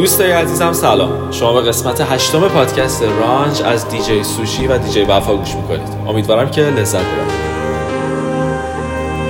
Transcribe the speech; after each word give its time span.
دوستای 0.00 0.30
عزیزم 0.30 0.72
سلام. 0.72 1.30
شما 1.30 1.52
به 1.52 1.68
قسمت 1.68 2.00
هشتم 2.00 2.48
پادکست 2.48 3.02
رانج 3.02 3.62
از 3.62 3.88
دیجی 3.88 4.24
سوشی 4.24 4.66
و 4.66 4.78
دیجی 4.78 5.02
وفا 5.02 5.36
گوش 5.36 5.54
می‌کنید. 5.54 5.88
امیدوارم 6.08 6.50
که 6.50 6.60
لذت 6.60 6.98
ببرید. 6.98 7.40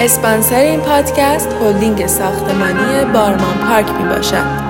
اسپانسر 0.00 0.60
این 0.60 0.80
پادکست 0.80 1.48
هلدینگ 1.62 2.06
ساختمانی 2.06 3.04
بارمان 3.14 3.54
پارک 3.68 3.86
می 3.86 4.08
باشد 4.14 4.60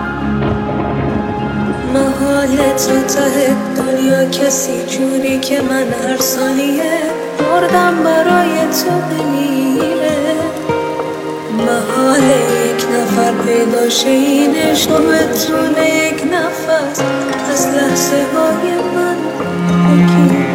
محال 1.94 2.56
تو 2.56 3.14
ته 3.14 3.56
دنیا 3.76 4.24
کسی 4.30 4.86
جوری 4.86 5.38
که 5.38 5.60
من 5.60 5.86
هر 6.04 6.16
ثانیه 6.20 6.98
مردم 7.40 8.04
برای 8.04 8.54
تو 8.56 8.90
بمیره. 9.10 10.16
محال 11.58 12.24
یک 12.66 12.69
نفر 12.90 13.32
پیدا 13.46 13.88
شه 13.88 14.08
این 14.08 14.54
عشق 14.54 14.90
بتونه 14.90 15.88
یک 15.88 16.22
نفس 16.32 17.00
از 17.52 17.66
لحظه 17.66 18.16
های 18.34 18.74
من 18.94 19.16
بگیره 19.90 20.50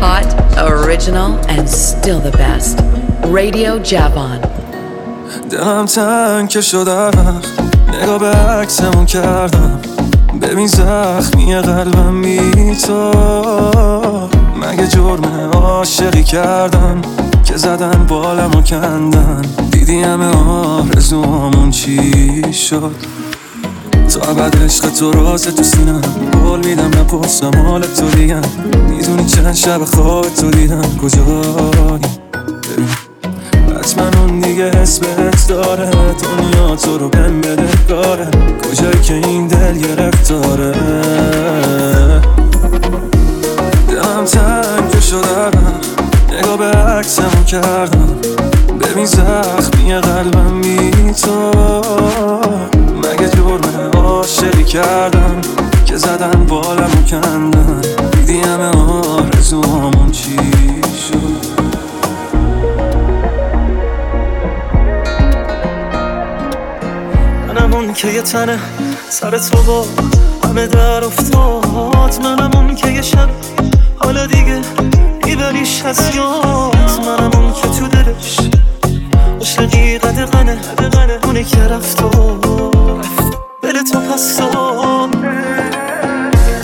Hot, 0.00 0.30
original, 0.58 1.38
and 1.48 1.68
still 1.68 2.20
the 2.20 2.30
best. 2.30 2.80
Radio 3.26 3.78
Javon. 3.78 4.63
دلم 5.50 5.86
تنگ 5.86 6.48
که 6.48 6.60
شده 6.60 7.10
نگاه 8.02 8.18
به 8.18 8.26
عکسمون 8.26 9.06
کردم. 9.06 9.80
ببین 10.42 10.66
زخمی 10.66 11.54
قلبم 11.54 12.22
بی 12.22 12.76
تو. 12.76 13.10
مگه 14.60 14.86
جرم 14.86 15.50
عاشقی 15.52 16.22
کردم 16.22 17.02
که 17.44 17.56
زدن 17.56 18.06
بالم 18.08 18.50
و 18.50 18.62
کندن. 18.62 19.42
دیدی 19.70 20.02
همه 20.02 20.26
آرزوامون 20.26 21.70
چی 21.70 22.52
شد؟ 22.52 22.94
تا 24.14 24.30
ابد 24.30 24.62
عشق 24.64 24.88
تو 24.88 25.12
راز 25.12 25.42
تو 25.42 25.62
سینم. 25.62 26.00
قول 26.44 26.66
میدم 26.66 26.86
نپرسم 27.00 27.66
حال 27.66 27.82
تو 27.82 28.10
دیگم 28.10 28.42
می‌دونی 28.88 29.24
چند 29.24 29.54
شب 29.54 29.84
خواب 29.84 30.26
تو 30.34 30.50
دیدم. 30.50 30.98
کجایی؟ 31.02 32.00
حتما 33.84 34.10
اون 34.22 34.40
دیگه 34.40 34.64
اسمت 34.64 35.48
داره. 35.48 35.90
دنیا 35.90 36.76
تو 36.76 36.98
رو 36.98 37.08
بهم 37.08 37.40
بده 37.40 37.68
کاره 37.88 38.28
کجایی 38.62 39.00
که 39.02 39.14
این 39.14 39.46
دل 39.46 39.78
گرفتاره 39.78 40.72
دلم 43.88 44.24
تنگ 44.24 44.94
رفت 44.94 45.58
نگاه 46.32 46.56
به 46.56 46.64
عکسمو 46.64 47.44
کردم. 47.46 48.08
ببین 48.80 49.06
زخمی 49.06 49.94
قلبم 49.94 50.60
بی 50.60 50.90
تو 51.12 51.50
مگه 52.96 53.28
جرم 53.28 53.90
عاشقی 53.96 54.64
کردم؟ 54.64 55.40
که 55.84 55.96
زدن 55.96 56.46
بالمو 56.48 57.02
کندن. 57.10 57.80
دیدی 58.10 58.40
همه 58.40 58.66
آرزوامون 58.66 60.10
چی؟ 60.12 60.36
یه 68.14 68.22
تنه 68.22 68.58
سر 69.10 69.38
تو 69.38 69.62
با 69.62 69.86
همه 70.44 70.66
در 70.66 71.04
افتاد. 71.04 72.22
منم 72.22 72.50
اون 72.54 72.74
که 72.74 72.90
یه 72.90 73.02
شب 73.02 73.28
حالا 73.98 74.26
دیگه 74.26 74.60
میبریش 75.24 75.82
از 75.84 76.14
یاد 76.14 77.00
منم 77.06 77.30
اون 77.34 77.52
که 77.52 77.68
تو 77.68 77.88
دلش 77.88 78.38
عشقی 79.40 79.98
قدقنه 79.98 80.58
اونی 81.24 81.44
که 81.44 81.60
رفت. 81.60 82.02
و 82.02 82.10
دل 83.62 83.82
تو 83.92 84.00
پس 84.00 84.36
تو 84.36 84.46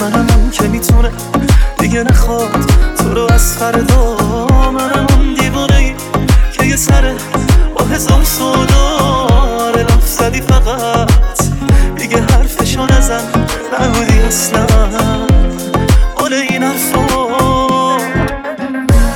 منم 0.01 0.27
اون 0.37 0.51
که 0.51 0.63
می‌تونه 0.63 1.11
دیگه 1.79 2.03
نخواد. 2.03 2.51
تو 2.99 3.15
رو 3.15 3.33
از 3.33 3.57
فردا. 3.57 4.17
منم 4.71 5.07
اون 5.17 5.35
دیوانه 5.35 5.77
ای 5.77 5.95
که 6.53 6.67
یه 6.67 6.77
سره 6.77 7.15
با 7.75 7.85
هزار 7.85 8.25
سودا. 8.25 9.71
رفت 9.71 10.07
زدی 10.07 10.41
فقط. 10.41 11.30
دیگه 12.11 12.23
حرفشو 12.23 12.87
نزن. 12.87 13.21
نبودی 13.81 14.19
اصلا. 14.19 14.67
مال 16.21 16.33
این 16.33 16.63
حرفا. 16.63 17.99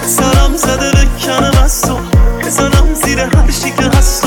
سرم 0.06 0.56
زده 0.56 0.90
بکنم 0.90 1.62
از 1.64 1.82
تو. 1.82 1.98
بزنم 2.40 2.94
زیر 2.94 3.20
هر 3.20 3.50
چی 3.62 3.70
که 3.70 3.84
هست 3.98 4.24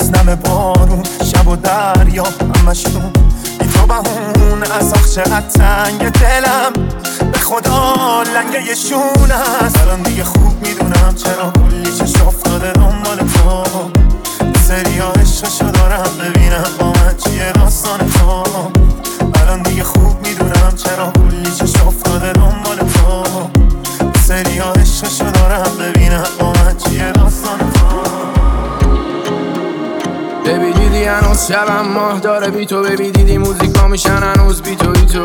است 0.00 0.16
نم 0.16 0.34
بارون 0.34 1.02
شب 1.24 1.48
و 1.48 1.56
دریا 1.56 2.24
همشون 2.56 3.12
بی 3.58 3.66
تو 3.66 3.86
بهون 3.86 4.62
از 4.62 4.92
آخ 4.92 5.14
چقدر 5.14 5.40
تنگ 5.40 6.10
دلم. 6.10 6.72
به 7.32 7.38
خدا 7.38 8.22
لنگ 8.22 8.66
یه 8.66 8.74
شون 8.74 9.30
هست 9.30 9.80
الان 9.80 10.02
دیگه 10.02 10.24
خوب 10.24 10.68
می‌دونم 10.68 11.14
چرا 11.14 11.50
کلی 11.50 11.92
چش 11.98 12.20
افتاده 12.20 12.72
دنبال 12.72 13.16
تو. 13.16 13.64
سری 14.68 14.98
عشقشو 14.98 15.70
دارم 15.70 16.10
ببینم 16.20 16.64
با 16.78 16.86
من 16.86 17.14
چیه 17.24 17.52
داستان 17.52 17.98
تو. 17.98 18.45
شبم 31.36 31.88
ماه 31.94 32.20
داره 32.20 32.50
بی 32.50 32.66
تو 32.66 32.82
ببی 32.82 33.10
دیدی 33.10 33.38
موزیکا 33.38 33.88
میشن 33.88 34.22
هنوز 34.22 34.62
بی 34.62 34.76
تو 34.76 34.88
ای 34.88 35.06
تو. 35.06 35.22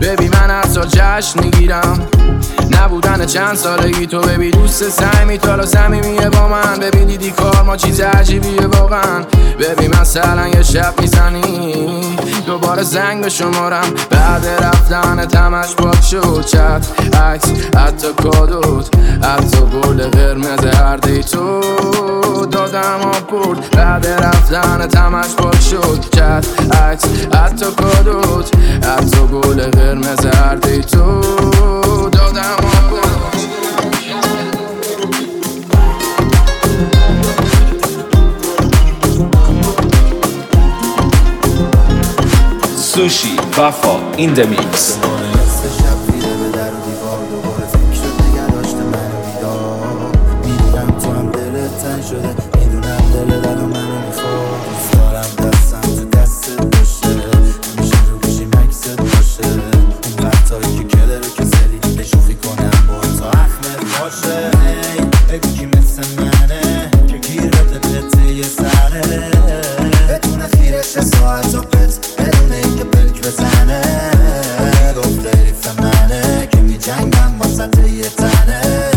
ببی 0.00 0.28
من 0.28 0.50
هر 0.50 0.66
سال 0.68 0.86
جشن 0.86 1.44
می‌گیرم. 1.44 2.08
نبودن 2.70 3.26
چند 3.26 3.56
سالگی 3.56 4.06
تو 4.06 4.20
ببی 4.20 4.50
دوست 4.50 4.88
سعی 4.88 5.38
و 5.38 5.66
سمیمیه 5.66 6.28
با 6.28 6.48
من. 6.48 6.78
ببی 6.80 7.04
دیدی 7.04 7.30
کار 7.30 7.62
ما 7.62 7.76
چیز 7.76 8.00
عجیبیه 8.00 8.66
واقعا. 8.66 9.24
ببی 9.60 9.88
مثلا 9.88 10.48
یه 10.48 10.62
شب 10.62 11.00
می‌زنی. 11.00 12.16
دوباره 12.46 12.82
زنگ 12.82 13.22
به 13.22 13.28
شمارم 13.28 13.86
بعد 14.10 14.46
رفتن 14.46 15.26
تمش 15.26 15.74
پاک 15.74 16.02
شد. 16.02 16.44
چت 16.46 16.86
عکس 17.16 17.52
حتی 17.76 18.08
کادوت. 18.22 18.94
حتی 19.22 19.58
گل 19.60 20.08
قرمز 20.08 20.64
هر 20.64 20.96
تو. 21.32 21.60
برد 23.30 23.76
بعد 23.76 24.06
رفتن 24.06 24.86
تمش 24.86 25.34
پاک 25.34 25.60
شد. 25.60 26.00
چت 26.12 26.74
عکس 26.74 27.04
حتی 27.34 27.66
کادوت 27.66 28.56
حتی 28.84 29.26
گل 29.32 29.70
قرمز 29.70 30.26
هر 30.26 30.56
تو. 30.80 31.20
دادم 32.10 32.56
سوشی 42.76 43.36
وفا 43.58 44.00
این 44.16 44.34
دمیکس. 44.34 44.98
I 77.64 77.68
tell 77.68 77.88
you 77.88 78.00
it's 78.00 78.20
honest 78.20 78.93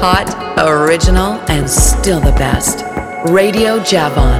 Hot, 0.00 0.30
original, 0.58 1.40
and 1.50 1.68
still 1.68 2.20
the 2.20 2.30
best. 2.30 2.84
Radio 3.32 3.80
Javon. 3.80 4.38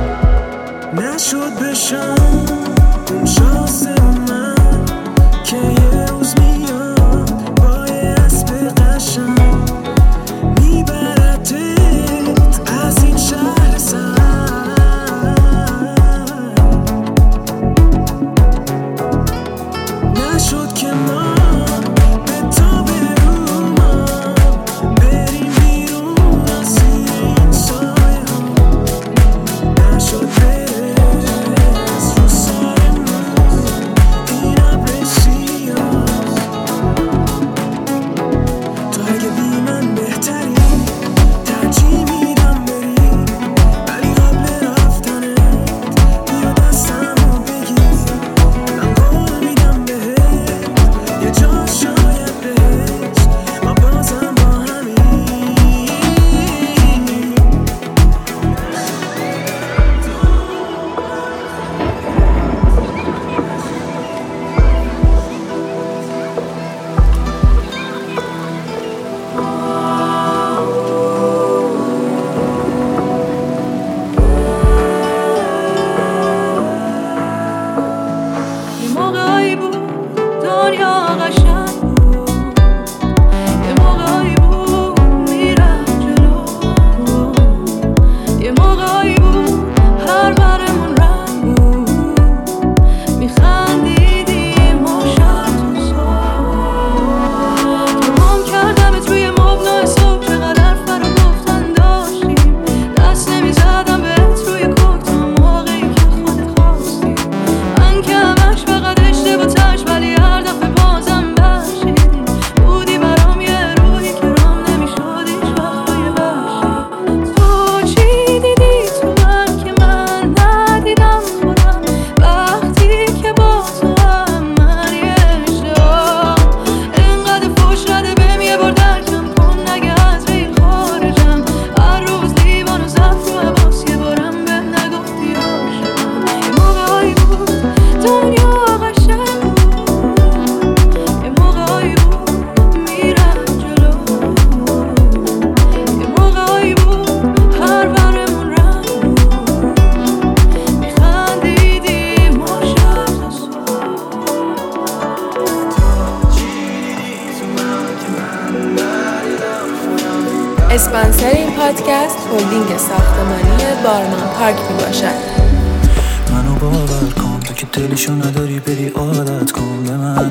باور 166.59 167.12
کن 167.23 167.41
تو 167.41 167.55
که 167.55 167.67
دلشو 167.73 168.12
نداری 168.12 168.61
بری 168.61 168.88
عادت 168.88 169.50
کن 169.50 169.85
به 169.85 169.97
من. 169.97 170.31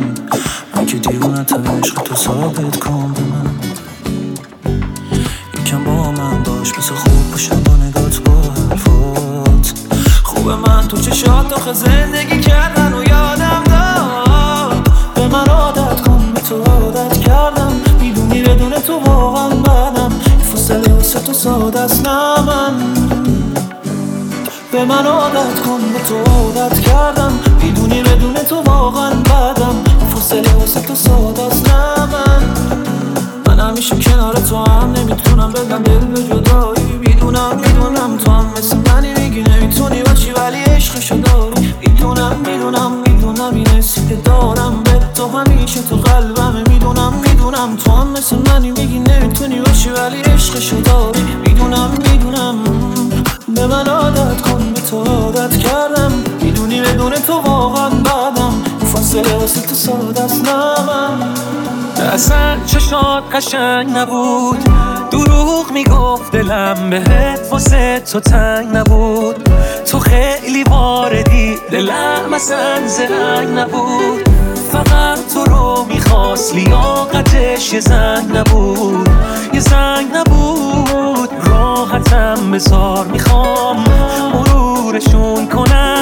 من 0.76 0.86
که 0.86 0.98
دیوونتم 0.98 1.64
عشق 1.68 2.02
تو 2.02 2.16
ثابت 2.16 2.80
کن 2.80 3.14
به 3.14 3.22
من. 3.22 3.56
یکم 5.60 5.84
با 5.84 6.12
من 6.12 6.44
باش 6.44 6.78
مثل 6.78 6.96
خوب 6.96 7.32
باشم 7.32 7.64
با 7.64 7.76
نگات 7.76 8.20
با 8.20 8.34
حرفات. 8.42 9.74
خوب 10.24 10.50
من 10.50 10.88
تو 10.88 10.98
چشات 10.98 11.54
آخه 11.54 11.74
زندگی 11.74 12.40
کردن 12.40 12.94
و 12.94 13.04
یادم 13.04 13.64
داد. 13.64 14.90
به 15.16 15.28
من 15.28 15.48
عادت 15.48 16.02
کن 16.02 16.32
به 16.34 16.40
تو 16.42 16.64
عادت 16.64 17.18
کردم. 17.18 17.72
می‌دونی 18.00 18.42
بدون 18.42 18.74
تو 18.74 19.00
واقعا 19.00 19.50
بدم. 19.50 20.12
فاصله 20.52 20.94
واسه 20.94 21.20
تو 21.20 21.34
ساده 21.34 21.80
است 21.80 22.08
نه 22.08 22.42
من. 22.42 22.74
به 24.72 24.86
من 24.86 25.06
عادت 25.06 25.60
کن 25.66 25.80
به 25.94 26.00
تو 26.10 26.32
عادت 26.32 26.80
کردم. 26.80 27.40
می‌دونی 27.64 28.04
بدون 28.04 28.34
تو 28.34 28.62
واقعا 28.62 29.10
بدم. 29.16 29.76
فاصله 30.14 30.54
واسه 30.54 30.82
تو 30.82 30.96
ساده 30.96 31.44
است 31.44 31.70
نه 31.70 32.06
من. 32.06 32.44
من 33.48 33.60
همیشه 33.60 33.96
کنار 33.96 34.34
تو 34.34 34.56
هم 34.56 34.92
نمی‌تونم 34.92 35.52
بگم 35.52 35.84
دل 35.84 36.00
به 36.00 36.24
جدایی. 36.24 36.84
می‌دونم 37.00 37.58
می‌دونم 37.58 38.18
تو 38.18 38.32
هم 38.32 38.46
مثل 38.58 38.78
منی 38.78 39.14
میگی 39.14 39.42
نمی‌تونی 39.42 40.04
باشی 40.04 40.32
ولی 40.32 40.58
عشقشو 40.64 41.16
داری. 41.16 41.74
می‌دونم 41.82 42.36
می‌دونم 42.46 42.92
می‌دونم 43.08 43.54
این 43.56 43.68
حسی 43.68 44.08
که 44.10 44.16
دارم 44.16 44.84
به 44.84 45.00
تو 45.16 45.28
همیشه 45.28 45.82
تو 45.82 45.96
قلبمه. 45.96 46.64
می‌دونم 46.70 47.14
می‌دونم 47.14 47.76
تو 47.76 47.92
هم 47.92 48.08
مثل 48.08 48.36
منی 48.36 48.72
میگی 48.72 49.00
نمی‌تونی 49.00 49.60
باشی 49.60 49.90
ولی 49.90 50.22
عشقشو 50.22 50.82
داری. 50.82 51.22
می‌دونم 51.46 51.97
واسه 59.48 59.62
تو 59.62 59.76
ساده 59.76 60.24
است 60.24 60.46
نه 62.00 62.14
اصلا 62.14 62.58
چشات 62.66 63.24
قشنگ 63.36 63.98
نبود. 63.98 64.58
دروغ 65.12 65.72
می‌گفت 65.72 66.32
دلم 66.32 66.90
بهت 66.90 67.40
واسه 67.52 68.00
تو 68.12 68.20
تنگ 68.20 68.78
نبود. 68.78 69.50
تو 69.86 70.00
خیلی 70.00 70.64
واردی 70.64 71.58
دلم 71.72 72.34
اصلا 72.34 72.88
زرنگ 72.88 73.60
نبود. 73.60 74.30
فقط 74.72 75.20
تو 75.34 75.44
رو 75.44 75.86
می‌خواست 75.90 76.56
لیاقتش 76.56 77.74
یه 77.74 77.80
زنگ 77.80 78.38
نبود. 78.38 79.10
یه 79.54 79.60
زنگ 79.60 80.08
نبود. 80.16 81.30
راحتم 81.46 82.52
بزار 82.52 83.08
می‌خوام 83.08 83.84
مرورشون 84.34 85.48
کنم. 85.48 85.97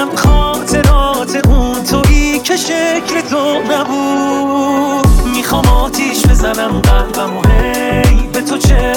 شکل 2.58 3.22
تو 3.30 3.62
نبود. 3.72 5.08
می‌خوام 5.36 5.68
آتیش 5.68 6.26
بزنم 6.26 6.82
قلبم 6.82 7.38
و 7.38 7.42
هی 7.48 8.28
به 8.34 8.42
تو 8.42 8.58
چه؟ 8.58 8.94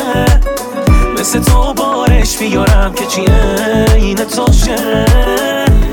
مثل 1.20 1.40
تو 1.40 1.74
بارش 1.74 2.36
بیارم 2.36 2.94
که 2.94 3.06
چی 3.06 3.20
این 3.96 4.16
تو 4.16 4.52
شه 4.52 5.04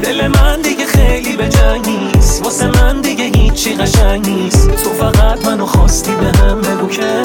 دل 0.03 0.27
من 0.27 0.61
دیگه 0.61 0.85
خیلی 0.85 1.35
به 1.35 1.49
جنگ 1.49 1.87
نیست. 1.87 2.43
واسه 2.43 2.67
من 2.67 3.01
دیگه 3.01 3.23
هیچی 3.23 3.75
قشنگ 3.75 4.29
نیست. 4.29 4.69
تو 4.83 4.89
فقط 4.89 5.45
منو 5.45 5.65
خواستی 5.65 6.11
به 6.15 6.37
هم 6.37 6.61
بگو 6.61 6.87
که؟ 6.87 7.21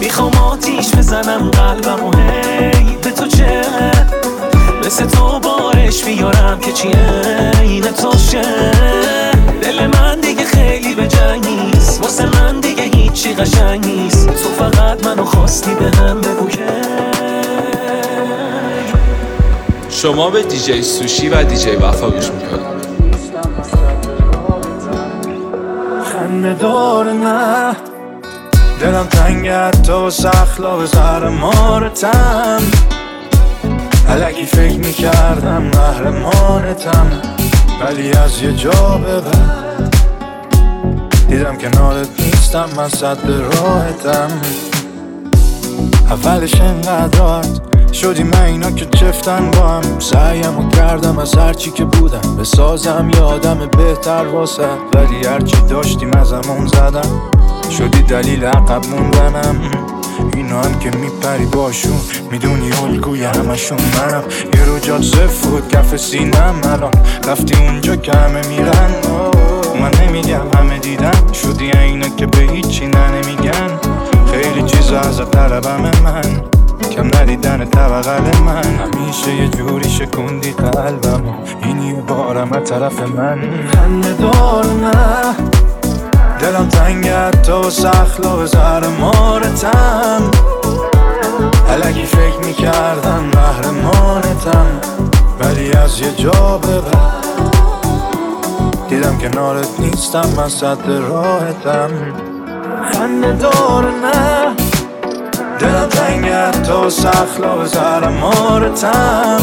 می‌خوام 0.00 0.32
آتیش 0.36 0.90
بزنم 0.94 1.50
قلبم 1.50 2.04
و 2.04 2.10
هی 2.16 2.73
مثل 4.94 5.06
تو 5.06 5.38
بارش 5.38 6.04
بیارم 6.04 6.60
که 6.60 6.72
چی 6.72 6.88
این 7.62 7.82
تو 7.82 8.18
شه 8.18 8.70
دل 9.62 9.86
من 9.86 10.20
دیگه 10.20 10.44
خیلی 10.44 10.94
به 10.94 11.08
جنگ 11.08 11.46
نیست. 11.46 12.02
واسه 12.02 12.26
من 12.26 12.60
دیگه 12.60 12.82
هیچی 12.82 13.34
قشنگ 13.34 13.86
نیست. 13.86 14.26
تو 14.26 14.48
فقط 14.48 15.06
منو 15.06 15.24
خواستی 15.24 15.74
به 15.74 15.96
هم 15.96 16.20
بگو 16.20 16.48
که. 16.48 16.66
شما 19.90 20.30
به 20.30 20.42
دیجی 20.42 20.82
سوشی 20.82 21.28
و 21.28 21.44
دیجی 21.44 21.70
وفا 21.70 22.10
گوش 22.10 22.30
می‌کنید. 22.30 22.84
خنده 26.12 26.54
دار 26.54 27.12
نه. 27.12 27.76
دلم 28.80 29.06
تنگ 29.06 29.70
تو 29.70 30.10
سخلا 30.10 30.76
به 30.76 30.86
زهر 30.86 31.28
مارتم 31.28 32.62
علکی 34.14 34.46
فکر 34.46 34.78
می‌کردم 34.78 35.62
محرمانتم 35.62 37.06
ولی 37.80 38.12
از 38.12 38.42
یه 38.42 38.52
جا 38.52 38.70
به 38.70 39.20
بعد 39.20 39.94
دیدم 41.28 41.56
کنارت 41.56 42.08
نیستم 42.20 42.68
من 42.76 42.88
صد 42.88 43.18
به 43.18 43.38
راحتم 43.40 44.28
اولش 46.10 46.60
انقدر 46.60 47.18
راحت 47.18 47.60
شدی 47.92 48.22
من 48.22 48.42
اینا 48.42 48.70
که 48.70 48.86
چفتن 48.86 49.50
با 49.50 49.68
هم. 49.68 50.00
سعیم 50.00 50.68
کردم 50.68 51.18
از 51.18 51.34
هرچی 51.34 51.70
که 51.70 51.84
بودم. 51.84 52.36
بسازم 52.36 53.10
یه 53.14 53.20
آدم 53.20 53.58
بهتر 53.76 54.26
واسه. 54.26 54.68
ولی 54.94 55.26
هرچی 55.26 55.56
داشتیم 55.70 56.12
ازمون 56.12 56.66
زدم. 56.66 57.20
شدی 57.78 58.02
دلیل 58.02 58.44
عقب 58.44 58.86
موندنم. 58.86 59.60
اینا 60.36 60.62
هم 60.62 60.78
که 60.78 60.90
میپری 60.90 61.46
باشون. 61.46 62.00
می‌دونی 62.30 62.72
الگوی 62.72 63.24
همشون 63.24 63.78
منم. 63.78 64.22
یه 64.54 64.64
رو 64.64 64.78
جات 64.78 65.02
صفر 65.02 65.48
بود 65.48 65.68
کف 65.68 65.96
سینم 65.96 66.54
الان. 66.64 66.92
رفتی 67.28 67.54
اونجا 67.64 67.96
که 67.96 68.12
همه 68.12 68.46
میرن. 68.48 68.90
من 69.80 69.90
نمیگم 70.06 70.40
همه 70.56 70.78
دیدن. 70.78 71.32
شدی 71.32 71.70
اینا 71.78 72.08
که 72.08 72.26
به 72.26 72.38
هیچی 72.38 72.86
نمیگن 72.86 73.70
خیلی 74.32 74.62
چیزا 74.62 75.00
از 75.00 75.20
طلبم 75.30 75.90
من. 76.04 76.42
کم 76.96 77.06
ندیدن 77.20 77.64
طبقل 77.64 78.38
من. 78.44 78.64
همیشه 78.64 79.34
یه 79.34 79.48
جوری 79.48 79.90
شکوندی 79.90 80.50
قلبم 80.50 81.22
این 81.64 81.82
یه 81.82 81.94
بارم 81.94 82.52
از 82.52 82.70
طرف 82.70 83.00
من. 83.00 83.38
خنده 83.74 84.12
دار 84.12 84.64
نه. 84.64 85.34
دلم 86.44 86.68
تنگت 86.68 87.42
تو 87.42 87.70
سخلا 87.70 88.36
به 88.36 88.46
زهر 88.46 88.88
مارتم 88.88 90.30
علکی 91.70 92.04
فکر 92.04 92.38
می‌کردم 92.46 93.24
محرمانتم 93.34 94.66
ولی 95.40 95.72
از 95.72 96.00
یه 96.00 96.14
جا 96.16 96.58
به 96.58 96.80
دیدم 98.88 99.18
کنارت 99.18 99.80
نیستم 99.80 100.28
من 100.36 100.48
صد 100.48 100.88
راحتم 100.88 101.90
خنده 102.92 103.32
دار 103.32 103.84
نه. 103.84 104.56
دلم 105.58 105.88
تنگت 105.88 106.62
تو 106.62 106.90
سخلا 106.90 107.56
به 107.56 107.66
زهر 107.66 108.08
مارتم 108.08 109.40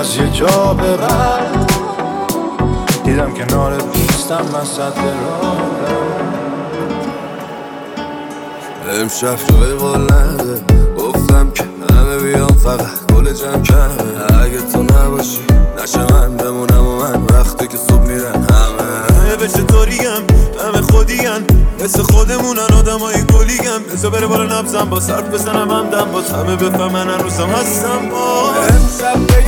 از 0.00 0.16
یه 0.16 0.30
جا 0.30 0.74
به 0.74 0.96
بعد 0.96 1.72
دیدم 3.04 3.32
نیستم 3.94 4.44
من 4.52 4.64
صد 4.64 4.92
راحتم 4.96 5.80
امشب 9.00 9.36
جای 9.36 9.74
بال 9.74 10.02
نده 10.02 10.60
گفتم 10.98 11.50
که 11.50 11.64
همه 11.94 12.16
بیام 12.16 12.48
فقط 12.48 13.12
گل 13.14 13.32
جمع 13.32 13.62
کمه. 13.62 14.40
اگه 14.42 14.58
تو 14.72 14.82
نباشی 14.82 15.40
نشه 15.82 16.12
من 16.12 16.36
بمونم 16.36 16.86
و 16.86 16.96
من 16.96 17.22
وقتی 17.22 17.66
که 17.66 17.76
صبح 17.76 18.00
میرن 18.00 18.34
همه. 18.34 19.20
همه 19.20 19.36
به 19.36 19.48
چطوریم؟ 19.48 20.26
همه 20.64 20.80
خودیم. 20.80 21.46
مثل 21.84 22.02
خودمونن 22.02 22.74
آدم 22.78 22.98
های 22.98 23.14
گلیم. 23.14 23.82
بزا 23.92 24.10
بره 24.10 24.26
بالا 24.26 24.60
نبزم 24.60 24.84
با 24.84 25.00
صرف 25.00 25.28
بزنم 25.28 25.70
هم 25.70 25.90
دم 25.90 26.12
باز. 26.12 26.30
همه 26.30 26.56
بفهمن 26.56 27.08
هنوزم 27.08 27.48
هستم 27.48 28.08
با 28.10 28.50
امشب 28.50 29.26
به 29.26 29.42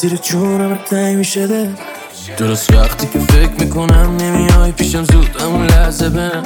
دستیر 0.00 0.16
جونم 0.16 0.78
تنگ 0.90 1.16
میشه 1.16 1.46
دل 1.46 1.68
درست 2.38 2.74
وقتی 2.74 3.06
که 3.06 3.18
فکر 3.18 3.64
می‌کنم 3.64 4.16
نمیای 4.20 4.72
پیشم 4.72 5.04
زود 5.04 5.36
همون 5.40 5.66
لحظه 5.66 6.08
برم. 6.08 6.42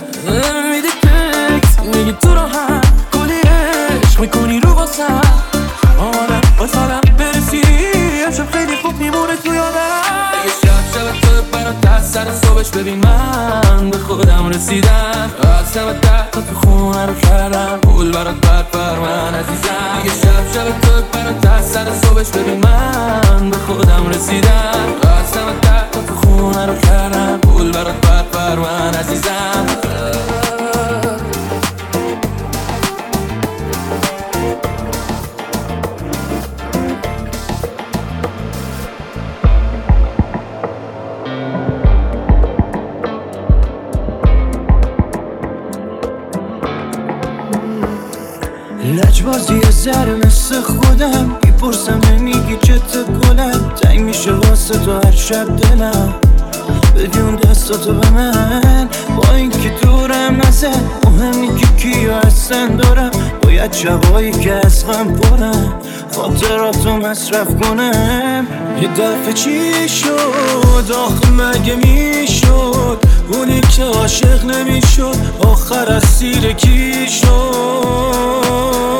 میدی 0.72 0.88
تکس 1.02 1.78
میگی 1.96 2.12
تو 2.22 2.34
راحت 2.34 2.86
کلی 3.12 3.40
عشق 4.02 4.20
می‌کنی 4.20 4.60
رو 4.60 4.70
واسم 4.70 5.20
آمادم 5.98 6.40
خوشحالم 6.58 7.03
سر 12.14 12.30
صبحش 12.30 12.70
ببین 12.70 13.04
من 13.04 13.90
به 13.90 13.98
خودم 13.98 14.48
رسیدم. 14.48 15.30
از 15.60 15.76
همه 15.76 15.92
ده 15.92 16.30
تا 16.32 16.40
تو 16.40 16.54
خونه 16.54 17.06
رو 17.06 17.14
کردم. 17.14 17.78
پول 17.82 18.12
برات 18.12 18.36
بد 18.36 18.70
بر 18.70 18.98
من 18.98 19.34
عزیزم. 19.34 20.04
یه 20.04 20.10
شب 20.10 20.52
شب 20.54 20.80
تو 20.80 21.02
برات 21.12 21.46
از 21.46 21.64
سر 21.70 21.86
صبحش 22.02 22.28
ببین 22.28 22.60
من 22.64 23.50
به 23.50 23.56
خودم 23.56 24.08
رسیدم. 24.08 24.84
از 25.02 25.36
همه 25.36 25.52
ده 25.62 25.90
تا 25.92 26.00
تو 26.02 26.14
خونه 26.14 26.66
رو 26.66 26.74
کردم. 26.74 27.38
پول 27.38 27.72
برات 27.72 28.06
بد 28.06 28.30
بر 28.30 28.56
من 28.56 28.94
عزیزم. 28.94 30.43
یه 49.32 49.70
ذره 49.70 50.14
مثل 50.14 50.60
خودم. 50.60 51.36
می‌پرسم 51.44 52.00
نمیگی 52.10 52.56
چت 52.62 52.96
گلم 53.22 53.72
تنگ 53.82 54.00
میشه 54.00 54.32
واسه 54.32 54.78
تو 54.78 54.92
هر 54.92 55.10
شب 55.10 55.56
دلم. 55.56 56.14
بدی 56.96 57.18
اون 57.18 57.36
دستاتو 57.36 57.92
به 57.92 58.10
من. 58.10 58.88
با 59.16 59.34
اینکه 59.34 59.72
دورم 59.82 60.36
نزد 60.36 60.82
مهم 61.04 61.56
که 61.56 61.66
کیو 61.66 62.14
هستن 62.14 62.76
دارم. 62.76 63.10
باید 63.42 63.72
شبایی 63.72 64.30
که 64.30 64.60
از 64.66 64.86
غم 64.86 65.14
پرم 65.14 65.72
خاطراتو 66.16 66.96
مصرف 66.96 67.48
کنم. 67.62 68.46
یه 68.80 68.88
دفعه 68.88 69.32
چی 69.32 69.88
شد؟ 69.88 70.92
آخه 70.92 71.30
مگه 71.30 71.74
می‌شد؟ 71.76 72.98
اونی 73.32 73.60
که 73.60 73.84
عاشق 73.84 74.44
نمی‌شد. 74.44 75.16
آخر 75.40 75.92
از 75.92 76.04
سیر 76.04 76.52
کی 76.52 77.08
شد؟ 77.08 78.93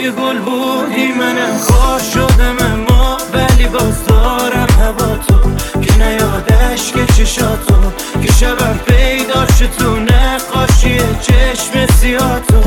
تو 0.00 0.06
یه 0.06 0.10
گل 0.10 0.38
بودی 0.38 1.12
منم. 1.12 1.58
خار 1.58 2.00
شدم 2.00 2.56
اما 2.60 3.18
ولی 3.32 3.68
باز 3.68 4.04
دارم 4.06 4.68
هوا 4.80 5.16
تو 5.16 5.50
که 5.80 5.98
نیادش 5.98 6.92
که 6.92 7.06
چشاتو. 7.06 7.74
که 8.22 8.32
شبم 8.32 8.80
پیدا 8.86 9.46
شد 9.46 9.70
تو 9.78 9.96
نقاشی 9.96 10.98
چشم 11.20 11.86
سیاتو. 12.00 12.62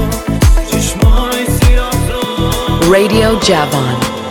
چشمای 0.72 1.46
سیاتو. 1.60 2.24
Radio 2.93 3.39
Javon. 3.48 4.22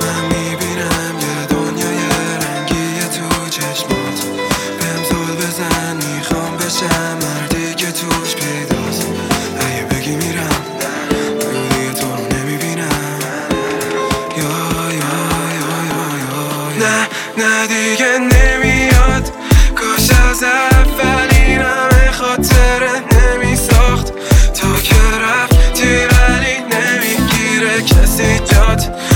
идет 28.36 29.11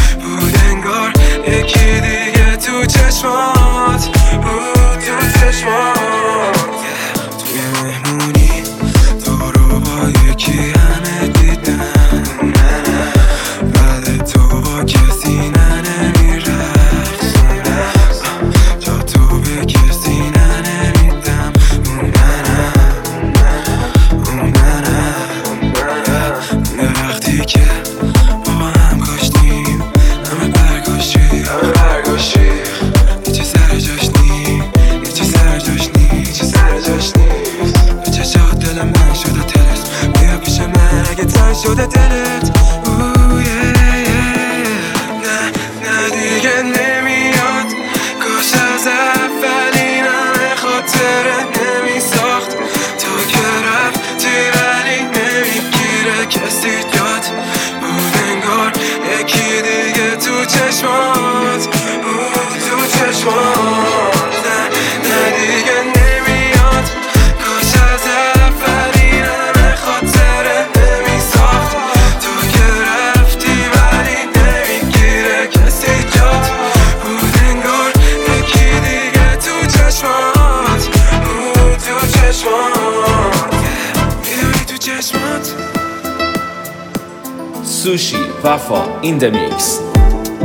سوشی 87.97 88.17
وفا 88.45 88.83
این 89.01 89.19
دمیکس 89.19 89.81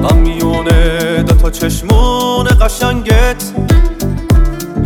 من 0.04 0.18
میونه 0.18 1.24
دوتا 1.24 1.50
چشمون 1.50 2.48
قشنگت 2.62 3.44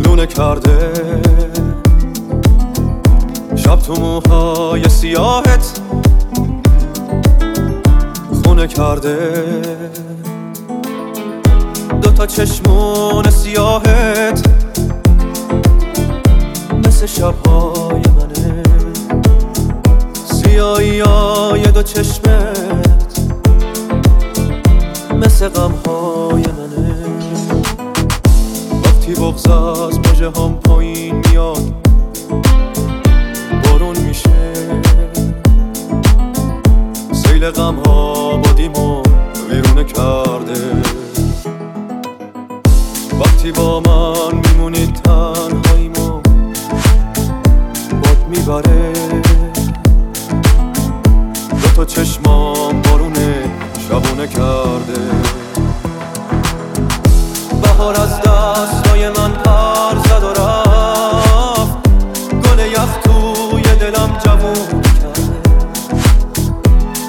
لونه 0.04 0.26
کرده. 0.26 0.92
شب 3.56 3.76
تو 3.76 3.94
موهای 3.94 4.88
سیاهت 4.88 5.80
خونه 8.44 8.66
کرده. 8.66 9.44
دوتا 12.02 12.26
چشمون 12.26 13.30
سیاهت 13.30 14.48
مثل 16.86 17.06
شبهای 17.06 18.02
منه. 18.16 18.62
سیاهی 20.24 21.02
دو 21.02 21.15
چشمت 21.86 23.20
مثل 25.20 25.48
غمهای 25.48 26.42
منه. 26.42 26.96
وقتی 28.84 29.14
بغزاز 29.14 29.98
بجه 29.98 30.26
هم 30.26 30.54
پایین 30.54 31.14
میاد 31.14 31.72
بارون 33.64 33.98
میشه. 33.98 34.52
سیل 37.12 37.50
غم 37.50 37.76
ها 37.86 38.36
با 38.36 38.52
دیمون 38.52 39.02
ویرونه 39.50 39.84
کرده. 39.84 40.82
وقتی 43.20 43.52
با 43.52 43.80
من 43.80 44.15
چشمام 51.96 52.82
بارونه 52.82 53.44
شبونه 53.88 54.26
کرده. 54.26 55.00
بهار 57.62 58.00
از 58.00 58.20
دستای 58.20 59.08
من 59.08 59.32
پر 59.32 59.98
زد 60.08 60.22
و 60.22 60.32
رفت. 60.42 61.88
گل 62.30 62.58
یخ 62.58 62.96
توی 63.04 63.62
دلم 63.62 64.18
جوون 64.24 64.82
کرده 64.82 65.40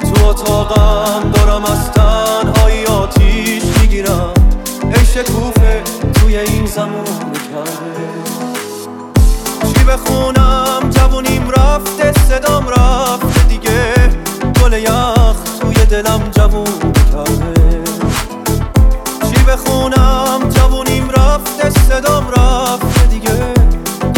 تو 0.02 0.26
اتاقم 0.26 1.32
دارم 1.32 1.66
از 1.66 1.92
تنهایی 1.92 2.86
آتیش 2.86 3.64
می‌گیرم. 3.82 4.34
ای 4.84 5.06
شکوفه 5.06 5.84
توی 6.14 6.38
این 6.38 6.66
زمون 6.66 7.06
کرده 7.34 8.08
چی 9.74 9.84
بخونم 9.84 10.90
جوونیم 10.90 11.50
رفته 11.50 12.14
صدام 12.30 12.68
رفته. 12.68 13.47
گل 14.68 14.74
یخ 14.74 15.36
توی 15.60 15.86
دلم 15.86 16.22
جوون 16.32 16.66
کرده. 17.12 17.84
چی 19.30 19.44
بخونم 19.44 20.50
جوونیم 20.50 21.10
رفت 21.10 21.70
صدام 21.70 22.32
رفت 22.32 23.10
دیگه. 23.10 23.54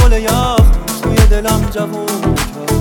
گل 0.04 0.14
یخ 0.14 0.66
توی 1.04 1.16
دلم 1.16 1.62
جوون 1.72 2.06
کرده. 2.06 2.80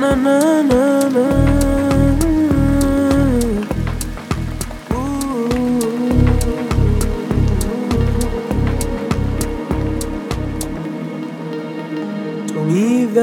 نه 0.00 0.14
نه 0.14 0.62
نه 0.62 1.08
نه 1.08 1.61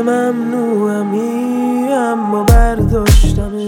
ممنوعمی 0.02 1.88
اما 1.94 2.44
برداشتمی 2.44 3.66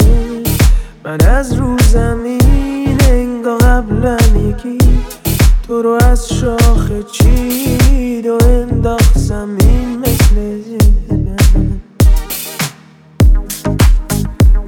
من 1.05 1.21
از 1.21 1.53
رو 1.53 1.77
زمین 1.77 2.97
انگا 3.09 3.57
قبلا 3.57 4.17
یکی. 4.47 4.77
تو 5.67 5.81
رو 5.81 5.97
از 6.03 6.29
شاخه 6.29 7.03
چید 7.11 8.27
و 8.27 8.37
انداخت 8.43 9.17
زمین 9.17 9.99
مثل 9.99 10.35
من 11.09 11.79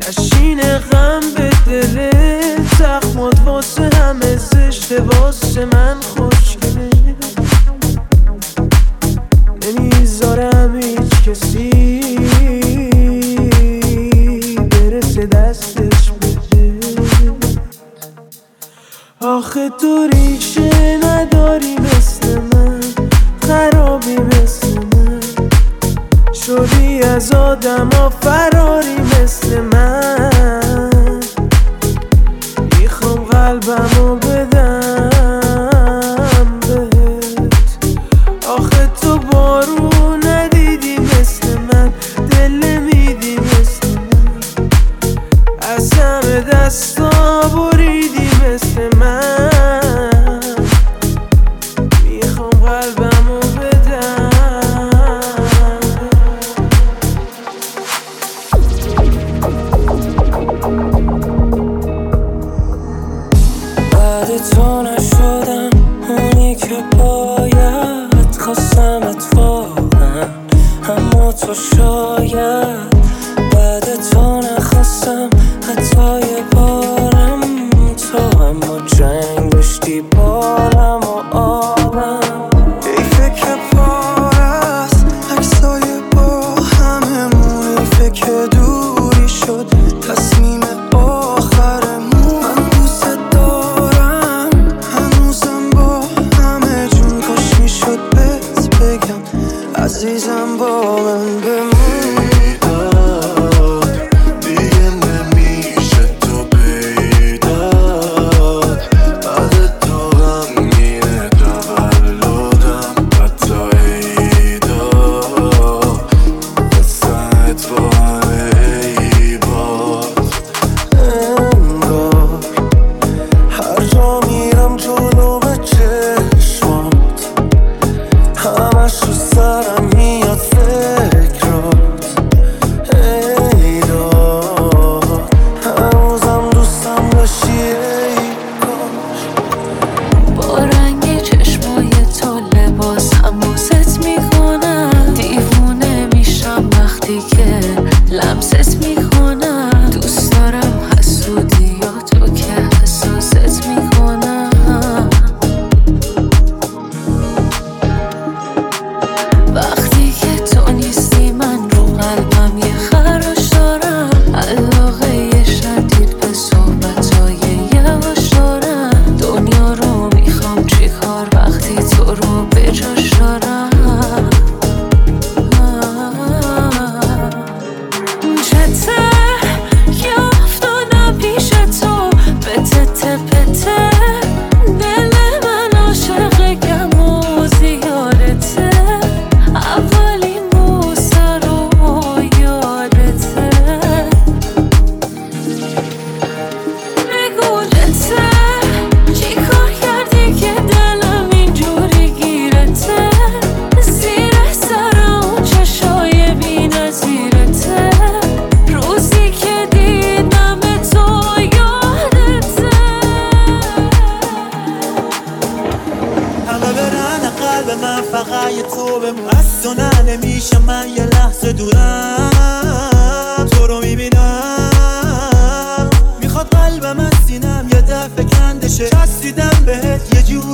نشین 0.07 0.61
غم 0.61 1.19
به 1.37 1.49
دل 1.67 2.09
زخمات 2.79 3.39
واسه 3.45 3.89
همه 3.95 4.37
زشته 4.37 5.01
واسه 5.01 5.65
من 5.65 5.95
خود. 6.01 6.32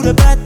goodbye 0.09 0.38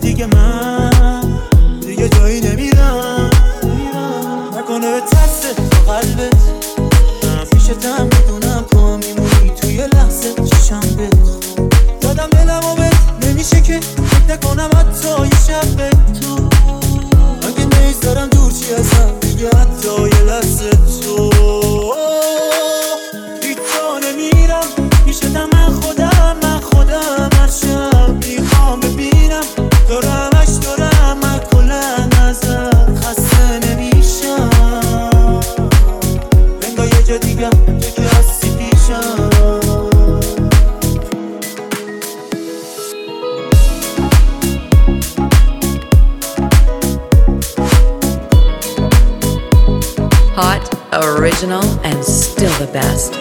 original, 51.43 51.63
and 51.83 52.03
still 52.03 52.51
the 52.59 52.71
best. 52.71 53.13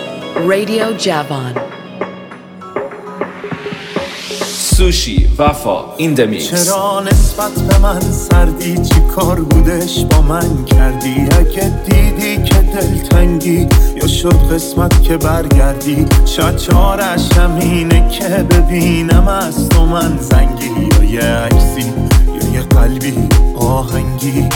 Radio 0.47 0.93
Javon. 0.95 1.55
سوشی 4.77 5.29
وفا 5.39 5.85
این 5.97 6.15
دمیکس 6.15 6.65
چرا 6.69 7.01
نسبت 7.01 7.53
به 7.53 7.79
من 7.79 8.01
سردی 8.01 8.75
چی 8.75 9.01
کار 9.01 9.41
بودش 9.41 10.05
با 10.05 10.23
من 10.23 10.65
کردی 10.65 11.29
اگه 11.39 11.73
دیدی 11.85 12.43
که 12.43 12.55
دلتنگی 12.55 13.69
یا 13.97 14.07
شد 14.07 14.53
قسمت 14.53 15.03
که 15.03 15.17
برگردی 15.17 16.07
شاید 16.27 16.57
چارش 16.57 17.33
همینه 17.33 18.09
که 18.11 18.29
ببینم 18.29 19.29
از 19.29 19.69
تو 19.69 19.87
من 19.87 20.19
زنگی 20.19 20.89
یا 21.01 21.05
یه 21.05 21.23
عکسی 21.23 21.93
یا 22.35 22.55
یه 22.55 22.63
قلبی 22.63 23.29
آهنگی 23.57 24.49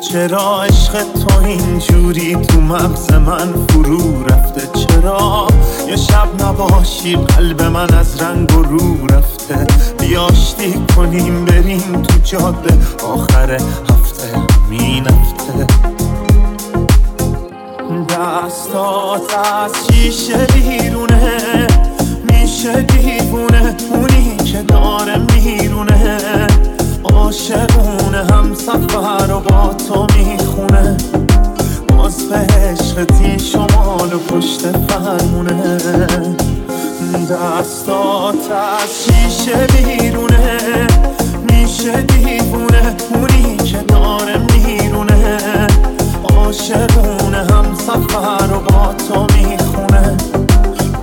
چرا 0.00 0.62
عشق 0.62 0.92
تو 0.92 1.44
اینجوری 1.44 2.36
تو 2.36 2.60
مغز 2.60 3.12
من 3.12 3.66
فرو 3.68 4.24
رفته؟ 4.24 4.80
چرا 4.80 5.46
یه 5.88 5.96
شب 5.96 6.28
نباشی 6.42 7.16
قلب 7.16 7.62
من 7.62 7.94
از 7.94 8.22
رنگ 8.22 8.56
و 8.56 8.62
رو 8.62 9.06
رفته؟ 9.06 9.66
بیاشتی 9.98 10.74
کنیم 10.96 11.44
بریم 11.44 12.02
تو 12.02 12.18
جاده 12.24 12.78
آخر 13.04 13.52
هفته 13.52 14.38
همین 14.66 15.06
هفته 15.06 15.66
دستات 18.08 19.34
از 19.54 19.72
شیشه 19.90 20.46
بیرونه 20.46 21.66
میشه 22.22 22.82
دیوونه 22.82 23.76
اونی 23.92 24.36
که 24.36 24.62
داره 24.62 25.18
میرونه. 25.18 26.09
دستات 38.50 38.82
از 38.82 39.04
شیشه 39.04 39.66
بیرونه 39.66 40.86
میشه 41.52 42.02
دیوونه. 42.02 42.96
اونی 43.14 43.56
که 43.56 43.78
داره 43.78 44.38
میرونه. 44.38 45.38
عاشقونه 46.36 47.38
هم 47.38 47.74
سفر 47.74 48.54
و 48.54 48.60
با 48.60 48.94
تو 49.08 49.26
می‌خونه. 49.38 50.16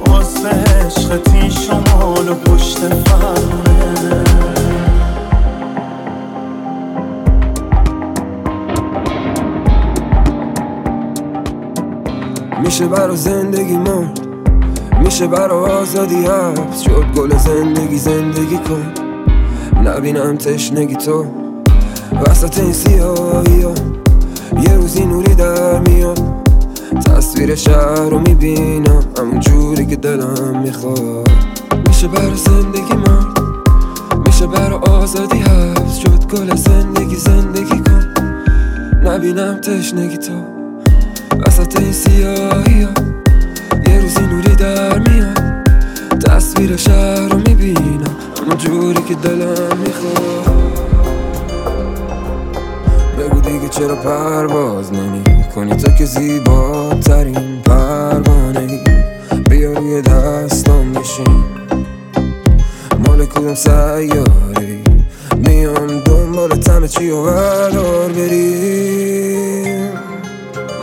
باز 0.05 0.43
به 0.43 0.49
عشقتی 0.49 1.51
شمال 1.51 2.29
و 2.29 2.33
پشت 2.33 2.79
فرمونه. 2.79 4.23
میشه 12.63 12.87
برا 12.87 13.15
زندگی 13.15 13.77
مرد 13.77 14.19
میشه 15.03 15.27
برا 15.27 15.79
آزادی 15.79 16.25
حبس 16.25 16.81
شد 16.81 17.05
گل 17.17 17.37
زندگی 17.37 17.97
زندگی 17.97 18.57
کن. 18.57 18.93
نبینم 19.85 20.37
تشنگی 20.37 20.95
تو. 20.95 21.25
وسط 22.27 22.59
این 22.59 22.73
سیاهی 22.73 23.61
ها. 23.61 23.73
یه 24.63 24.73
روزی 24.75 25.05
نوری 25.05 25.35
در 25.35 25.79
میاد. 25.79 26.19
تصویر 27.05 27.55
شهر 27.55 28.09
رو 28.09 28.19
می‌بینم. 28.19 29.03
همون 29.19 29.39
جوری 29.39 29.85
که 29.85 29.95
دلم 29.95 30.61
می‌خواد. 30.63 31.29
میشه 31.87 32.07
برا 32.07 32.35
زندگی 32.35 32.93
مرد. 32.93 33.39
میشه 34.27 34.47
برا 34.47 34.77
آزادی 34.77 35.37
حبس 35.37 35.97
شد. 35.97 36.27
گل 36.27 36.55
زندگی 36.55 37.15
زندگی 37.15 37.79
کن. 37.79 38.13
نبینم 39.03 39.61
تشنگی 39.61 40.17
تو. 40.17 40.33
وسط 41.47 41.79
این 41.79 41.91
سیاهی 41.91 42.81
ها. 42.81 43.16
تصویر 46.57 46.77
شهر 46.77 47.29
رو 47.29 47.37
می‌بینم. 47.37 48.17
همون 48.41 48.57
جوری 48.57 49.01
که 49.01 49.15
دلم 49.15 49.77
می‌خواد. 49.77 50.47
بگو 53.19 53.41
دیگه 53.41 53.69
چرا 53.69 53.95
پرواز 53.95 54.93
نمی 54.93 55.23
کنی؟ 55.55 55.75
تو 55.75 55.91
که 55.91 56.05
زیباترین 56.05 57.61
پروانه. 57.65 58.59
ای 58.59 59.39
بیا 59.49 59.73
روی 59.73 60.01
دستام 60.01 60.93
بشین. 60.93 61.43
مال 63.07 63.25
کدوم 63.25 63.55
سیاری 63.55 64.83
میام 65.37 65.99
دنبال 65.99 66.49
تم 66.49 66.87
چی 66.87 67.09
و 67.09 67.23
بردار 67.23 68.09
بریم. 68.09 69.91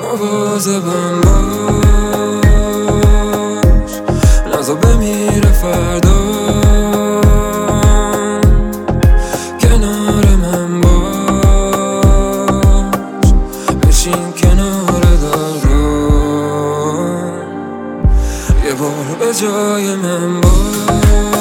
مواظبم 0.03 1.21
باش. 1.21 2.04
فردا. 5.64 6.20
کنار 9.61 10.27
من 10.42 10.81
باش. 10.81 12.05
بشین 13.88 14.33
کنار 14.42 15.00
دردم 15.00 16.14
یه 18.66 18.74
بار 18.74 19.16
به 19.20 19.35
جای 19.35 19.94
من 19.94 20.40
باش. 20.40 21.34